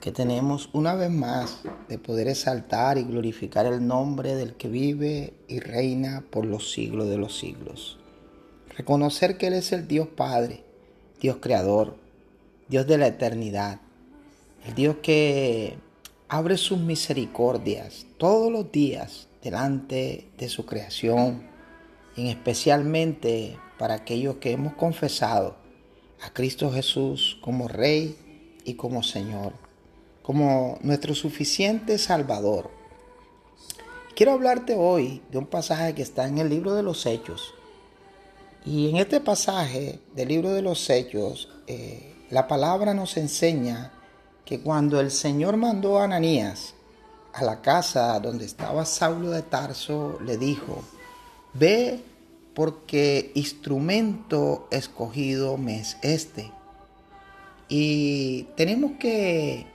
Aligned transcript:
que 0.00 0.12
tenemos 0.12 0.70
una 0.72 0.94
vez 0.94 1.10
más 1.10 1.60
de 1.88 1.98
poder 1.98 2.28
exaltar 2.28 2.96
y 2.96 3.04
glorificar 3.04 3.66
el 3.66 3.86
nombre 3.86 4.34
del 4.34 4.54
que 4.54 4.68
vive 4.68 5.34
y 5.46 5.60
reina 5.60 6.24
por 6.30 6.46
los 6.46 6.72
siglos 6.72 7.08
de 7.10 7.18
los 7.18 7.38
siglos. 7.38 7.98
Reconocer 8.76 9.36
que 9.36 9.48
Él 9.48 9.54
es 9.54 9.72
el 9.72 9.86
Dios 9.86 10.08
Padre, 10.08 10.64
Dios 11.20 11.36
Creador, 11.40 11.96
Dios 12.68 12.86
de 12.86 12.96
la 12.96 13.08
eternidad, 13.08 13.80
el 14.66 14.74
Dios 14.74 14.96
que 15.02 15.76
abre 16.28 16.56
sus 16.56 16.78
misericordias 16.78 18.06
todos 18.16 18.50
los 18.50 18.72
días 18.72 19.28
delante 19.42 20.28
de 20.38 20.48
su 20.48 20.64
creación, 20.64 21.42
y 22.16 22.30
especialmente 22.30 23.58
para 23.78 23.94
aquellos 23.94 24.36
que 24.36 24.52
hemos 24.52 24.74
confesado 24.74 25.56
a 26.22 26.30
Cristo 26.32 26.72
Jesús 26.72 27.38
como 27.42 27.68
Rey 27.68 28.16
y 28.64 28.74
como 28.74 29.02
Señor 29.02 29.69
como 30.30 30.78
nuestro 30.82 31.12
suficiente 31.16 31.98
Salvador. 31.98 32.70
Quiero 34.14 34.30
hablarte 34.30 34.76
hoy 34.76 35.20
de 35.28 35.38
un 35.38 35.46
pasaje 35.46 35.92
que 35.92 36.02
está 36.02 36.28
en 36.28 36.38
el 36.38 36.48
libro 36.48 36.72
de 36.74 36.84
los 36.84 37.04
Hechos. 37.04 37.52
Y 38.64 38.90
en 38.90 38.98
este 38.98 39.20
pasaje 39.20 39.98
del 40.14 40.28
libro 40.28 40.50
de 40.50 40.62
los 40.62 40.88
Hechos, 40.88 41.48
eh, 41.66 42.14
la 42.30 42.46
palabra 42.46 42.94
nos 42.94 43.16
enseña 43.16 43.90
que 44.44 44.60
cuando 44.60 45.00
el 45.00 45.10
Señor 45.10 45.56
mandó 45.56 45.98
a 45.98 46.04
Ananías 46.04 46.74
a 47.32 47.42
la 47.42 47.60
casa 47.60 48.20
donde 48.20 48.44
estaba 48.44 48.84
Saulo 48.84 49.30
de 49.30 49.42
Tarso, 49.42 50.20
le 50.24 50.36
dijo, 50.36 50.84
ve 51.54 52.04
porque 52.54 53.32
instrumento 53.34 54.68
escogido 54.70 55.56
me 55.56 55.80
es 55.80 55.96
este. 56.02 56.52
Y 57.68 58.44
tenemos 58.54 58.92
que 59.00 59.66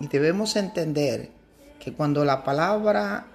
y 0.00 0.08
debemos 0.08 0.56
entender 0.56 1.30
que 1.78 1.92
cuando 1.92 2.24
la 2.24 2.42
palabra 2.42 3.26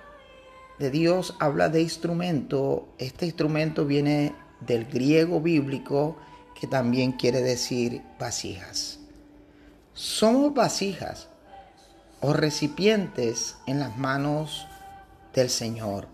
de 0.79 0.91
Dios 0.91 1.35
habla 1.39 1.69
de 1.69 1.81
instrumento, 1.81 2.89
este 2.97 3.25
instrumento 3.25 3.85
viene 3.85 4.35
del 4.61 4.85
griego 4.85 5.39
bíblico 5.39 6.17
que 6.59 6.67
también 6.67 7.13
quiere 7.13 7.41
decir 7.41 8.01
vasijas. 8.19 8.99
Somos 9.93 10.53
vasijas 10.53 11.29
o 12.21 12.33
recipientes 12.33 13.55
en 13.67 13.79
las 13.79 13.97
manos 13.97 14.67
del 15.33 15.49
Señor. 15.49 16.07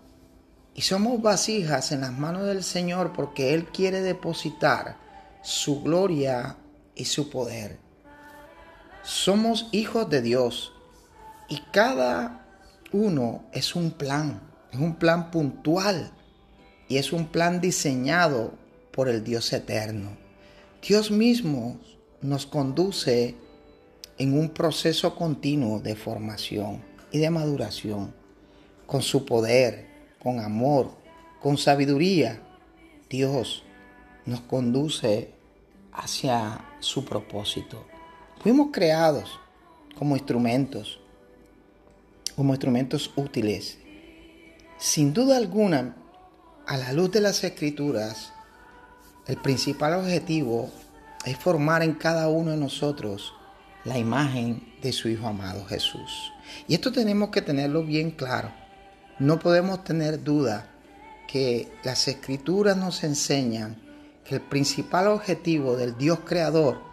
Y 0.74 0.82
somos 0.82 1.20
vasijas 1.20 1.92
en 1.92 2.02
las 2.02 2.12
manos 2.12 2.44
del 2.44 2.62
Señor 2.62 3.12
porque 3.12 3.54
Él 3.54 3.66
quiere 3.66 4.02
depositar 4.02 4.96
su 5.42 5.82
gloria 5.82 6.56
y 6.94 7.06
su 7.06 7.30
poder. 7.30 7.81
Somos 9.02 9.68
hijos 9.72 10.08
de 10.10 10.22
Dios 10.22 10.72
y 11.48 11.60
cada 11.72 12.46
uno 12.92 13.44
es 13.52 13.74
un 13.74 13.90
plan, 13.90 14.40
es 14.70 14.78
un 14.78 14.94
plan 14.94 15.32
puntual 15.32 16.12
y 16.88 16.98
es 16.98 17.12
un 17.12 17.26
plan 17.26 17.60
diseñado 17.60 18.54
por 18.92 19.08
el 19.08 19.24
Dios 19.24 19.52
eterno. 19.52 20.16
Dios 20.86 21.10
mismo 21.10 21.80
nos 22.20 22.46
conduce 22.46 23.34
en 24.18 24.38
un 24.38 24.50
proceso 24.50 25.16
continuo 25.16 25.80
de 25.80 25.96
formación 25.96 26.84
y 27.10 27.18
de 27.18 27.30
maduración, 27.30 28.14
con 28.86 29.02
su 29.02 29.24
poder, 29.24 29.88
con 30.20 30.38
amor, 30.38 30.92
con 31.40 31.58
sabiduría. 31.58 32.40
Dios 33.10 33.64
nos 34.26 34.42
conduce 34.42 35.32
hacia 35.92 36.64
su 36.78 37.04
propósito. 37.04 37.91
Fuimos 38.42 38.70
creados 38.72 39.38
como 39.96 40.16
instrumentos, 40.16 40.98
como 42.34 42.52
instrumentos 42.52 43.12
útiles. 43.14 43.78
Sin 44.78 45.12
duda 45.12 45.36
alguna, 45.36 45.94
a 46.66 46.76
la 46.76 46.92
luz 46.92 47.12
de 47.12 47.20
las 47.20 47.44
escrituras, 47.44 48.32
el 49.28 49.36
principal 49.36 49.94
objetivo 49.94 50.70
es 51.24 51.36
formar 51.36 51.84
en 51.84 51.94
cada 51.94 52.28
uno 52.28 52.50
de 52.50 52.56
nosotros 52.56 53.32
la 53.84 53.96
imagen 53.96 54.74
de 54.82 54.92
su 54.92 55.08
Hijo 55.08 55.28
amado 55.28 55.64
Jesús. 55.66 56.32
Y 56.66 56.74
esto 56.74 56.90
tenemos 56.90 57.30
que 57.30 57.42
tenerlo 57.42 57.84
bien 57.84 58.10
claro. 58.10 58.50
No 59.20 59.38
podemos 59.38 59.84
tener 59.84 60.20
duda 60.24 60.68
que 61.28 61.70
las 61.84 62.08
escrituras 62.08 62.76
nos 62.76 63.04
enseñan 63.04 63.80
que 64.24 64.34
el 64.34 64.40
principal 64.40 65.06
objetivo 65.06 65.76
del 65.76 65.96
Dios 65.96 66.18
creador 66.24 66.91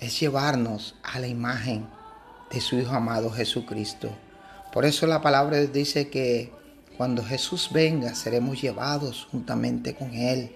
es 0.00 0.18
llevarnos 0.20 0.94
a 1.02 1.18
la 1.18 1.26
imagen 1.26 1.86
de 2.50 2.60
su 2.60 2.76
Hijo 2.76 2.94
amado 2.94 3.30
Jesucristo. 3.30 4.10
Por 4.72 4.84
eso 4.84 5.06
la 5.06 5.22
palabra 5.22 5.58
dice 5.60 6.08
que 6.08 6.52
cuando 6.96 7.24
Jesús 7.24 7.70
venga 7.72 8.14
seremos 8.14 8.60
llevados 8.60 9.26
juntamente 9.30 9.94
con 9.94 10.12
Él. 10.14 10.50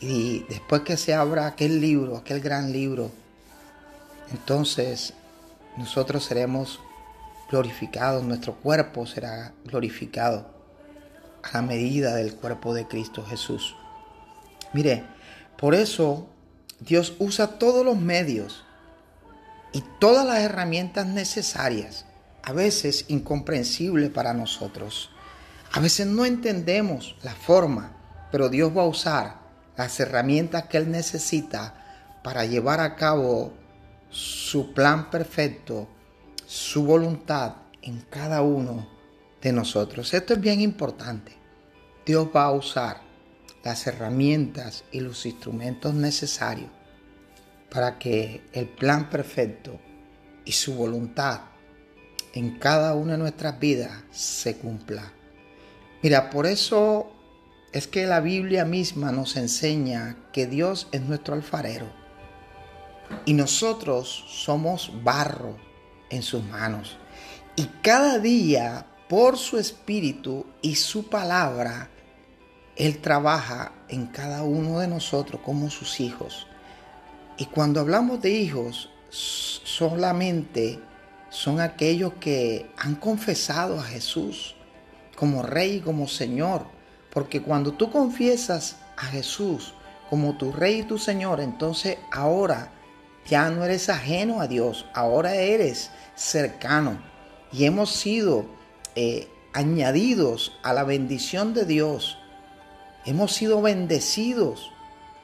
Y 0.00 0.44
después 0.48 0.82
que 0.82 0.96
se 0.96 1.14
abra 1.14 1.46
aquel 1.46 1.80
libro, 1.80 2.16
aquel 2.16 2.40
gran 2.40 2.72
libro, 2.72 3.10
entonces 4.30 5.14
nosotros 5.76 6.24
seremos 6.24 6.80
glorificados, 7.50 8.24
nuestro 8.24 8.54
cuerpo 8.54 9.06
será 9.06 9.52
glorificado 9.64 10.46
a 11.42 11.52
la 11.54 11.62
medida 11.62 12.14
del 12.14 12.34
cuerpo 12.34 12.74
de 12.74 12.86
Cristo 12.86 13.24
Jesús. 13.24 13.76
Mire, 14.72 15.04
por 15.56 15.74
eso 15.74 16.26
Dios 16.80 17.14
usa 17.18 17.58
todos 17.58 17.84
los 17.84 17.96
medios 17.96 18.64
y 19.72 19.82
todas 19.98 20.26
las 20.26 20.40
herramientas 20.40 21.06
necesarias, 21.06 22.06
a 22.42 22.52
veces 22.52 23.06
incomprensibles 23.08 24.10
para 24.10 24.34
nosotros. 24.34 25.10
A 25.72 25.80
veces 25.80 26.06
no 26.06 26.24
entendemos 26.24 27.16
la 27.22 27.34
forma, 27.34 27.96
pero 28.30 28.48
Dios 28.48 28.76
va 28.76 28.82
a 28.82 28.86
usar 28.86 29.40
las 29.76 29.98
herramientas 29.98 30.64
que 30.64 30.76
Él 30.76 30.90
necesita 30.90 31.74
para 32.22 32.44
llevar 32.44 32.80
a 32.80 32.94
cabo 32.96 33.52
su 34.10 34.72
plan 34.72 35.10
perfecto, 35.10 35.88
su 36.46 36.84
voluntad 36.84 37.56
en 37.82 38.00
cada 38.08 38.42
uno 38.42 38.88
de 39.42 39.52
nosotros. 39.52 40.14
Esto 40.14 40.34
es 40.34 40.40
bien 40.40 40.60
importante. 40.60 41.36
Dios 42.06 42.28
va 42.34 42.44
a 42.44 42.52
usar 42.52 43.03
las 43.64 43.86
herramientas 43.86 44.84
y 44.92 45.00
los 45.00 45.24
instrumentos 45.26 45.94
necesarios 45.94 46.70
para 47.70 47.98
que 47.98 48.42
el 48.52 48.68
plan 48.68 49.10
perfecto 49.10 49.80
y 50.44 50.52
su 50.52 50.74
voluntad 50.74 51.40
en 52.34 52.58
cada 52.58 52.94
una 52.94 53.12
de 53.12 53.18
nuestras 53.18 53.58
vidas 53.58 53.90
se 54.10 54.56
cumpla. 54.58 55.12
Mira, 56.02 56.30
por 56.30 56.46
eso 56.46 57.10
es 57.72 57.86
que 57.86 58.06
la 58.06 58.20
Biblia 58.20 58.64
misma 58.64 59.10
nos 59.10 59.36
enseña 59.36 60.16
que 60.32 60.46
Dios 60.46 60.88
es 60.92 61.00
nuestro 61.02 61.34
alfarero 61.34 61.86
y 63.24 63.32
nosotros 63.32 64.24
somos 64.28 64.92
barro 65.02 65.56
en 66.10 66.22
sus 66.22 66.44
manos. 66.44 66.98
Y 67.56 67.64
cada 67.82 68.18
día, 68.18 68.86
por 69.08 69.38
su 69.38 69.58
espíritu 69.58 70.46
y 70.60 70.74
su 70.74 71.08
palabra, 71.08 71.90
él 72.76 73.00
trabaja 73.00 73.72
en 73.88 74.06
cada 74.06 74.42
uno 74.42 74.80
de 74.80 74.88
nosotros 74.88 75.40
como 75.44 75.70
sus 75.70 76.00
hijos. 76.00 76.46
Y 77.36 77.46
cuando 77.46 77.80
hablamos 77.80 78.20
de 78.20 78.30
hijos, 78.30 78.90
solamente 79.10 80.80
son 81.30 81.60
aquellos 81.60 82.14
que 82.14 82.70
han 82.76 82.96
confesado 82.96 83.78
a 83.78 83.84
Jesús 83.84 84.54
como 85.16 85.42
Rey 85.42 85.76
y 85.76 85.80
como 85.80 86.08
Señor. 86.08 86.66
Porque 87.10 87.42
cuando 87.42 87.72
tú 87.72 87.90
confiesas 87.90 88.76
a 88.96 89.06
Jesús 89.06 89.74
como 90.10 90.36
tu 90.36 90.52
Rey 90.52 90.80
y 90.80 90.82
tu 90.84 90.98
Señor, 90.98 91.40
entonces 91.40 91.98
ahora 92.12 92.70
ya 93.26 93.50
no 93.50 93.64
eres 93.64 93.88
ajeno 93.88 94.40
a 94.40 94.48
Dios, 94.48 94.86
ahora 94.94 95.34
eres 95.34 95.90
cercano. 96.16 96.98
Y 97.52 97.64
hemos 97.64 97.92
sido 97.92 98.46
eh, 98.96 99.28
añadidos 99.52 100.58
a 100.62 100.72
la 100.72 100.82
bendición 100.82 101.54
de 101.54 101.64
Dios 101.64 102.18
hemos 103.04 103.32
sido 103.32 103.60
bendecidos, 103.62 104.72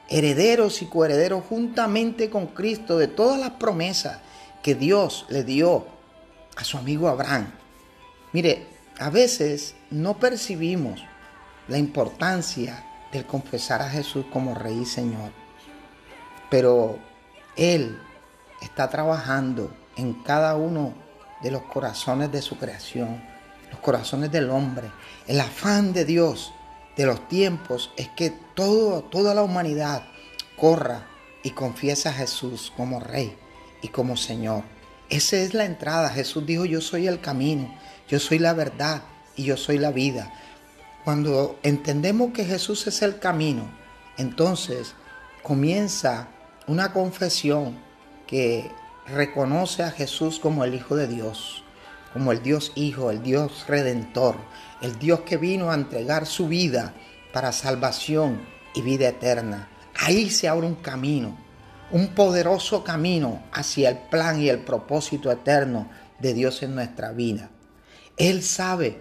herederos 0.09 0.81
y 0.81 0.85
coherederos 0.85 1.43
juntamente 1.47 2.29
con 2.29 2.47
Cristo 2.47 2.97
de 2.97 3.07
todas 3.07 3.39
las 3.39 3.51
promesas 3.51 4.19
que 4.61 4.75
Dios 4.75 5.25
le 5.29 5.43
dio 5.43 5.85
a 6.55 6.63
su 6.63 6.77
amigo 6.77 7.07
Abraham. 7.07 7.51
Mire, 8.33 8.67
a 8.99 9.09
veces 9.09 9.75
no 9.89 10.17
percibimos 10.17 11.01
la 11.67 11.77
importancia 11.77 12.85
del 13.11 13.25
confesar 13.25 13.81
a 13.81 13.89
Jesús 13.89 14.25
como 14.31 14.55
Rey 14.55 14.79
y 14.81 14.85
Señor. 14.85 15.31
Pero 16.49 16.99
Él 17.55 17.97
está 18.61 18.89
trabajando 18.89 19.71
en 19.95 20.13
cada 20.23 20.55
uno 20.55 20.93
de 21.41 21.51
los 21.51 21.63
corazones 21.63 22.31
de 22.31 22.41
su 22.41 22.57
creación, 22.57 23.21
los 23.71 23.79
corazones 23.79 24.31
del 24.31 24.49
hombre. 24.49 24.91
El 25.27 25.39
afán 25.41 25.93
de 25.93 26.05
Dios 26.05 26.53
de 26.95 27.05
los 27.05 27.27
tiempos 27.27 27.91
es 27.97 28.09
que 28.09 28.29
todo, 28.29 29.03
toda 29.03 29.33
la 29.33 29.43
humanidad 29.43 30.03
corra 30.57 31.07
y 31.43 31.51
confiesa 31.51 32.09
a 32.09 32.13
Jesús 32.13 32.71
como 32.75 32.99
Rey 32.99 33.35
y 33.81 33.87
como 33.89 34.17
Señor. 34.17 34.63
Esa 35.09 35.37
es 35.37 35.53
la 35.53 35.65
entrada. 35.65 36.09
Jesús 36.09 36.45
dijo, 36.45 36.65
yo 36.65 36.81
soy 36.81 37.07
el 37.07 37.19
camino, 37.19 37.73
yo 38.07 38.19
soy 38.19 38.39
la 38.39 38.53
verdad 38.53 39.03
y 39.35 39.43
yo 39.43 39.57
soy 39.57 39.77
la 39.77 39.91
vida. 39.91 40.31
Cuando 41.03 41.59
entendemos 41.63 42.31
que 42.31 42.45
Jesús 42.45 42.85
es 42.87 43.01
el 43.01 43.19
camino, 43.19 43.69
entonces 44.17 44.93
comienza 45.41 46.27
una 46.67 46.93
confesión 46.93 47.77
que 48.27 48.71
reconoce 49.07 49.83
a 49.83 49.91
Jesús 49.91 50.39
como 50.39 50.63
el 50.63 50.75
Hijo 50.75 50.95
de 50.95 51.07
Dios, 51.07 51.63
como 52.13 52.31
el 52.31 52.41
Dios 52.41 52.71
Hijo, 52.75 53.11
el 53.11 53.23
Dios 53.23 53.65
Redentor, 53.67 54.35
el 54.81 54.97
Dios 54.99 55.21
que 55.21 55.37
vino 55.37 55.71
a 55.71 55.75
entregar 55.75 56.25
su 56.25 56.47
vida 56.47 56.93
para 57.33 57.51
salvación 57.51 58.41
y 58.73 58.81
vida 58.81 59.09
eterna. 59.09 59.69
Ahí 59.99 60.29
se 60.29 60.47
abre 60.47 60.67
un 60.67 60.75
camino, 60.75 61.37
un 61.91 62.09
poderoso 62.09 62.83
camino 62.83 63.43
hacia 63.51 63.89
el 63.89 63.97
plan 64.09 64.41
y 64.41 64.49
el 64.49 64.59
propósito 64.59 65.31
eterno 65.31 65.89
de 66.19 66.33
Dios 66.33 66.63
en 66.63 66.75
nuestra 66.75 67.11
vida. 67.11 67.49
Él 68.17 68.43
sabe 68.43 68.99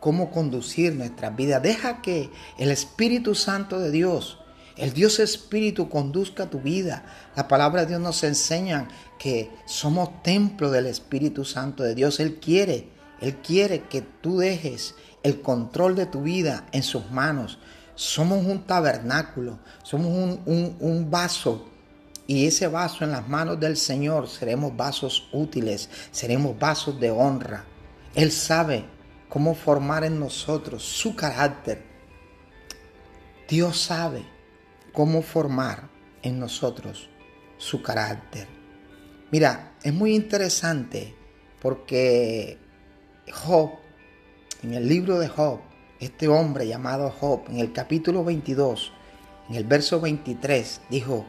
cómo 0.00 0.30
conducir 0.30 0.94
nuestras 0.94 1.34
vidas. 1.34 1.62
Deja 1.62 2.02
que 2.02 2.30
el 2.58 2.70
Espíritu 2.70 3.34
Santo 3.34 3.80
de 3.80 3.90
Dios, 3.90 4.38
el 4.78 4.92
Dios 4.92 5.18
Espíritu, 5.18 5.88
conduzca 5.88 6.48
tu 6.48 6.60
vida. 6.60 7.04
La 7.36 7.48
palabra 7.48 7.82
de 7.82 7.88
Dios 7.88 8.00
nos 8.00 8.22
enseña 8.22 8.88
que 9.18 9.50
somos 9.66 10.22
templo 10.22 10.70
del 10.70 10.86
Espíritu 10.86 11.44
Santo 11.44 11.82
de 11.82 11.94
Dios. 11.94 12.20
Él 12.20 12.36
quiere, 12.36 12.88
Él 13.20 13.36
quiere 13.36 13.82
que 13.82 14.02
tú 14.02 14.38
dejes 14.38 14.94
el 15.24 15.40
control 15.40 15.96
de 15.96 16.06
tu 16.06 16.22
vida 16.22 16.66
en 16.72 16.84
sus 16.84 17.10
manos. 17.10 17.58
Somos 17.96 18.46
un 18.46 18.64
tabernáculo, 18.64 19.58
somos 19.82 20.06
un, 20.46 20.76
un 20.78 21.10
vaso 21.10 21.68
y 22.28 22.46
ese 22.46 22.68
vaso 22.68 23.02
en 23.02 23.10
las 23.10 23.28
manos 23.28 23.58
del 23.58 23.76
Señor 23.76 24.28
seremos 24.28 24.76
vasos 24.76 25.28
útiles, 25.32 25.90
seremos 26.12 26.56
vasos 26.56 27.00
de 27.00 27.10
honra. 27.10 27.64
Él 28.14 28.30
sabe 28.30 28.84
cómo 29.28 29.54
formar 29.54 30.04
en 30.04 30.20
nosotros 30.20 30.84
su 30.84 31.16
carácter. 31.16 31.82
Dios 33.48 33.80
sabe 33.80 34.37
cómo 34.98 35.22
formar 35.22 35.88
en 36.22 36.40
nosotros 36.40 37.08
su 37.56 37.82
carácter. 37.82 38.48
Mira, 39.30 39.74
es 39.84 39.94
muy 39.94 40.12
interesante 40.12 41.14
porque 41.62 42.58
Job, 43.32 43.74
en 44.60 44.74
el 44.74 44.88
libro 44.88 45.20
de 45.20 45.28
Job, 45.28 45.60
este 46.00 46.26
hombre 46.26 46.66
llamado 46.66 47.10
Job, 47.10 47.42
en 47.48 47.60
el 47.60 47.72
capítulo 47.72 48.24
22, 48.24 48.92
en 49.48 49.54
el 49.54 49.62
verso 49.62 50.00
23, 50.00 50.80
dijo, 50.90 51.24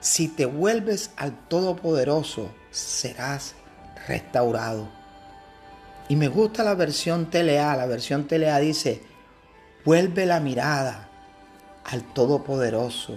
si 0.00 0.26
te 0.26 0.44
vuelves 0.44 1.12
al 1.16 1.46
Todopoderoso, 1.46 2.50
serás 2.72 3.54
restaurado. 4.08 4.88
Y 6.08 6.16
me 6.16 6.26
gusta 6.26 6.64
la 6.64 6.74
versión 6.74 7.30
TLA. 7.30 7.76
La 7.76 7.86
versión 7.86 8.26
TLA 8.26 8.58
dice, 8.58 9.00
vuelve 9.84 10.26
la 10.26 10.40
mirada 10.40 11.06
al 11.86 12.02
Todopoderoso. 12.02 13.16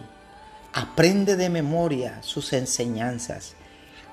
Aprende 0.73 1.35
de 1.35 1.49
memoria 1.49 2.21
sus 2.21 2.53
enseñanzas 2.53 3.55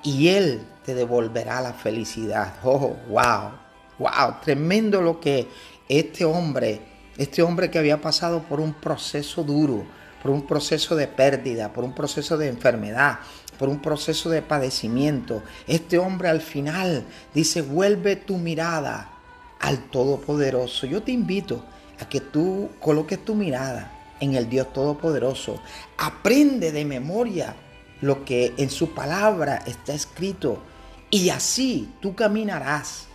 y 0.03 0.29
Él 0.29 0.61
te 0.83 0.95
devolverá 0.95 1.61
la 1.61 1.73
felicidad. 1.73 2.55
Oh, 2.63 2.95
wow, 3.09 3.51
wow, 3.99 4.35
tremendo 4.43 5.01
lo 5.01 5.19
que 5.19 5.47
este 5.87 6.25
hombre, 6.25 6.81
este 7.17 7.43
hombre 7.43 7.69
que 7.69 7.77
había 7.77 8.01
pasado 8.01 8.43
por 8.43 8.59
un 8.59 8.73
proceso 8.73 9.43
duro, 9.43 9.85
por 10.21 10.31
un 10.31 10.47
proceso 10.47 10.95
de 10.95 11.07
pérdida, 11.07 11.71
por 11.71 11.83
un 11.83 11.93
proceso 11.93 12.37
de 12.37 12.47
enfermedad, 12.47 13.19
por 13.59 13.69
un 13.69 13.79
proceso 13.79 14.29
de 14.29 14.41
padecimiento. 14.41 15.43
Este 15.67 15.99
hombre 15.99 16.29
al 16.29 16.41
final 16.41 17.05
dice, 17.33 17.61
vuelve 17.61 18.15
tu 18.15 18.37
mirada 18.37 19.11
al 19.59 19.77
Todopoderoso. 19.89 20.87
Yo 20.87 21.03
te 21.03 21.11
invito 21.11 21.63
a 21.99 22.09
que 22.09 22.21
tú 22.21 22.71
coloques 22.79 23.23
tu 23.23 23.35
mirada 23.35 23.96
en 24.19 24.35
el 24.35 24.49
Dios 24.49 24.71
Todopoderoso. 24.73 25.61
Aprende 25.97 26.71
de 26.71 26.85
memoria 26.85 27.55
lo 28.01 28.25
que 28.25 28.53
en 28.57 28.69
su 28.69 28.93
palabra 28.93 29.63
está 29.65 29.93
escrito 29.93 30.61
y 31.09 31.29
así 31.29 31.91
tú 32.01 32.15
caminarás 32.15 33.07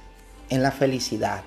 en 0.48 0.62
la 0.62 0.70
felicidad. 0.72 1.42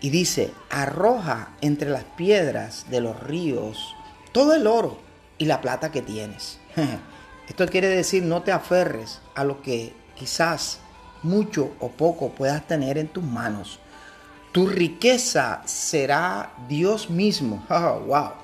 Y 0.00 0.10
dice, 0.10 0.52
arroja 0.70 1.50
entre 1.60 1.90
las 1.90 2.04
piedras 2.04 2.86
de 2.90 3.00
los 3.00 3.20
ríos 3.20 3.94
todo 4.32 4.54
el 4.54 4.66
oro 4.66 4.98
y 5.38 5.44
la 5.44 5.60
plata 5.60 5.92
que 5.92 6.02
tienes. 6.02 6.58
Esto 7.48 7.66
quiere 7.66 7.88
decir 7.88 8.22
no 8.22 8.42
te 8.42 8.52
aferres 8.52 9.20
a 9.34 9.44
lo 9.44 9.62
que 9.62 9.92
quizás 10.14 10.78
mucho 11.22 11.72
o 11.80 11.88
poco 11.90 12.30
puedas 12.30 12.66
tener 12.66 12.98
en 12.98 13.08
tus 13.08 13.22
manos. 13.22 13.78
Tu 14.52 14.66
riqueza 14.66 15.62
será 15.64 16.52
Dios 16.68 17.10
mismo. 17.10 17.64
Oh, 17.70 18.00
wow. 18.06 18.41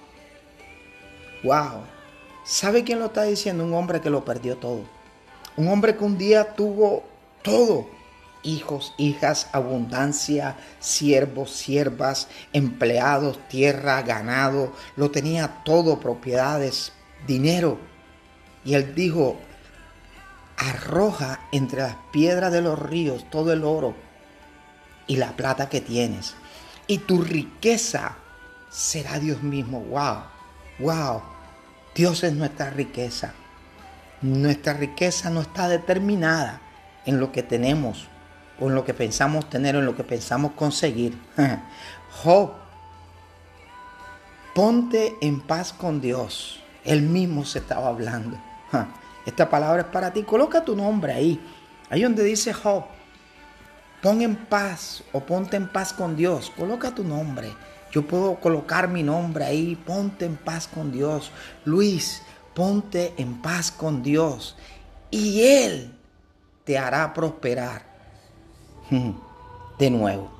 Wow. 1.43 1.85
¿Sabe 2.45 2.85
quién 2.85 2.99
lo 2.99 3.07
está 3.07 3.25
diciendo? 3.25 3.65
Un 3.65 3.75
hombre 3.75 4.01
que 4.01 4.11
lo 4.11 4.25
perdió 4.25 4.57
todo. 4.57 4.83
Un 5.57 5.69
hombre 5.69 5.97
que 5.97 6.05
un 6.05 6.17
día 6.17 6.55
tuvo 6.55 7.05
todo. 7.43 7.87
Hijos, 8.43 8.95
hijas, 8.97 9.49
abundancia, 9.53 10.57
siervos, 10.81 11.51
siervas, 11.51 12.29
empleados, 12.53 13.39
tierra, 13.49 14.01
ganado. 14.03 14.73
Lo 14.97 15.11
tenía 15.11 15.63
todo, 15.65 16.01
propiedades, 16.01 16.93
dinero. 17.27 17.79
Y 18.65 18.75
él 18.75 18.95
dijo, 18.95 19.37
arroja 20.57 21.41
entre 21.53 21.83
las 21.83 21.97
piedras 22.13 22.53
de 22.53 22.63
los 22.63 22.79
ríos 22.79 23.29
todo 23.31 23.53
el 23.53 23.65
oro 23.65 23.95
y 25.07 25.17
la 25.17 25.37
plata 25.37 25.69
que 25.69 25.81
tienes. 25.81 26.35
Y 26.87 26.99
tu 26.99 27.23
riqueza 27.23 28.17
será 28.71 29.19
Dios 29.19 29.43
mismo. 29.43 29.81
Wow, 29.81 30.23
wow. 30.79 31.23
Dios 31.95 32.23
es 32.25 32.33
nuestra 32.33 32.71
riqueza. 32.71 33.33
Nuestra 34.23 34.73
riqueza 34.73 35.31
no 35.31 35.41
está 35.41 35.69
determinada 35.69 36.61
en 37.07 37.21
lo 37.21 37.33
que 37.33 37.43
tenemos 37.43 38.09
o 38.61 38.69
en 38.69 38.75
lo 38.75 38.85
que 38.85 38.95
pensamos 38.95 39.49
tener 39.49 39.77
o 39.77 39.79
en 39.81 39.87
lo 39.87 39.97
que 39.97 40.05
pensamos 40.05 40.53
conseguir. 40.53 41.19
Job, 42.23 42.53
ponte 44.55 45.17
en 45.21 45.41
paz 45.41 45.73
con 45.73 46.01
Dios. 46.01 46.61
Él 46.85 47.03
mismo 47.03 47.45
se 47.45 47.61
estaba 47.61 47.89
hablando. 47.89 48.39
Esta 49.27 49.49
palabra 49.49 49.83
es 49.83 49.89
para 49.89 50.13
ti. 50.13 50.23
Coloca 50.23 50.65
tu 50.65 50.75
nombre 50.75 51.13
ahí. 51.13 51.41
Ahí 51.91 52.03
donde 52.03 52.25
dice 52.25 52.53
Job. 52.53 52.85
Pon 54.03 54.23
en 54.23 54.37
paz 54.37 55.03
o 55.13 55.21
ponte 55.21 55.57
en 55.57 55.69
paz 55.69 55.93
con 55.93 56.17
Dios. 56.17 56.53
Coloca 56.57 56.95
tu 56.95 57.05
nombre. 57.05 57.53
Yo 57.91 58.07
puedo 58.07 58.37
colocar 58.37 58.89
mi 58.89 59.03
nombre 59.03 59.45
ahí. 59.45 59.77
Ponte 59.77 60.25
en 60.25 60.37
paz 60.37 60.69
con 60.69 60.93
Dios. 60.93 61.31
Luis, 61.65 62.23
ponte 62.55 63.15
en 63.17 63.41
paz 63.41 63.71
con 63.71 64.03
Dios. 64.03 64.57
Y 65.11 65.41
Él 65.43 65.95
te 66.65 66.79
hará 66.79 67.13
prosperar. 67.15 67.83
De 69.79 69.91
nuevo. 69.91 70.31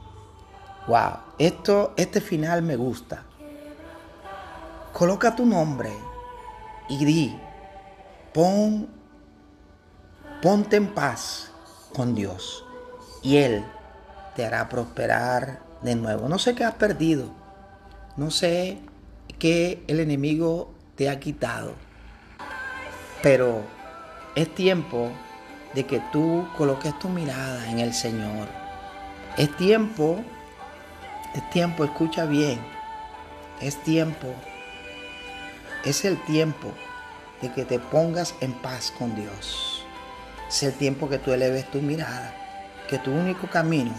Wow. 0.87 1.19
Esto, 1.39 1.95
este 1.97 2.21
final 2.21 2.63
me 2.63 2.77
gusta. 2.77 3.23
Coloca 4.93 5.37
tu 5.37 5.47
nombre 5.47 5.93
y 6.89 7.05
di, 7.05 7.39
pon, 8.35 8.89
ponte 10.43 10.77
en 10.77 10.89
paz 10.89 11.53
con 11.95 12.15
Dios 12.15 12.65
y 13.23 13.37
Él 13.37 13.65
te 14.39 14.47
hará 14.47 14.69
prosperar 14.69 15.59
de 15.83 15.97
nuevo. 15.97 16.29
No 16.29 16.39
sé 16.39 16.55
qué 16.55 16.63
has 16.63 16.75
perdido, 16.75 17.29
no 18.17 18.31
sé 18.31 18.79
qué 19.41 19.83
el 19.89 19.99
enemigo 19.99 20.73
te 20.95 21.11
ha 21.11 21.19
quitado, 21.19 21.75
pero 23.21 23.65
es 24.37 24.55
tiempo 24.55 25.11
de 25.75 25.87
que 25.87 26.01
tú 26.13 26.47
coloques 26.57 26.97
tu 27.01 27.09
mirada 27.09 27.69
en 27.69 27.81
el 27.81 27.93
Señor. 27.93 28.47
Es 29.37 29.57
tiempo, 29.57 30.21
es 31.35 31.51
tiempo, 31.51 31.83
escucha 31.83 32.25
bien, 32.25 32.61
es 33.61 33.83
tiempo, 33.83 34.29
es 35.85 36.05
el 36.05 36.17
tiempo 36.27 36.73
de 37.43 37.53
que 37.53 37.65
te 37.65 37.81
pongas 37.81 38.37
en 38.41 38.53
paz 38.53 38.93
con 38.97 39.17
Dios. 39.17 39.85
Es 40.49 40.63
el 40.63 40.75
tiempo 40.75 41.09
que 41.09 41.19
tú 41.19 41.33
eleves 41.33 41.69
tu 41.73 41.83
mirada, 41.83 42.33
que 42.89 42.99
tu 43.01 43.11
único 43.11 43.49
camino 43.49 43.93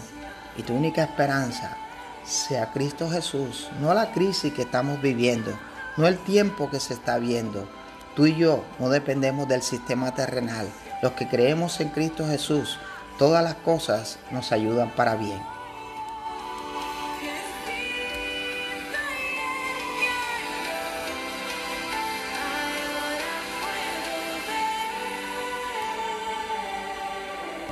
y 0.57 0.63
tu 0.63 0.73
única 0.73 1.03
esperanza 1.03 1.77
sea 2.23 2.71
Cristo 2.71 3.09
Jesús, 3.09 3.69
no 3.79 3.93
la 3.93 4.11
crisis 4.11 4.53
que 4.53 4.63
estamos 4.63 5.01
viviendo, 5.01 5.57
no 5.97 6.07
el 6.07 6.17
tiempo 6.17 6.69
que 6.69 6.79
se 6.79 6.93
está 6.93 7.17
viendo. 7.17 7.67
Tú 8.15 8.27
y 8.27 8.35
yo 8.35 8.63
no 8.79 8.89
dependemos 8.89 9.47
del 9.47 9.61
sistema 9.61 10.13
terrenal. 10.13 10.67
Los 11.01 11.13
que 11.13 11.27
creemos 11.27 11.79
en 11.79 11.89
Cristo 11.89 12.27
Jesús, 12.27 12.77
todas 13.17 13.43
las 13.43 13.55
cosas 13.55 14.19
nos 14.31 14.51
ayudan 14.51 14.91
para 14.91 15.15
bien. 15.15 15.41